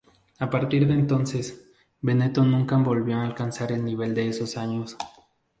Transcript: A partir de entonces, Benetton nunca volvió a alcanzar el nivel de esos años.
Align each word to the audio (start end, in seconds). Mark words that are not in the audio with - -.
A 0.39 0.49
partir 0.49 0.87
de 0.87 0.95
entonces, 0.95 1.69
Benetton 2.01 2.49
nunca 2.49 2.75
volvió 2.77 3.17
a 3.17 3.23
alcanzar 3.23 3.71
el 3.71 3.85
nivel 3.85 4.15
de 4.15 4.29
esos 4.29 4.57
años. 4.57 4.97